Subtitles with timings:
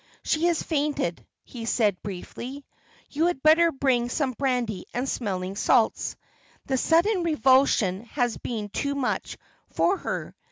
[0.23, 2.65] "She has fainted," he said, briefly.
[3.11, 6.15] "You had better bring some brandy and smelling salts.
[6.65, 9.37] The sudden revulsion has been too much
[9.69, 10.35] for her."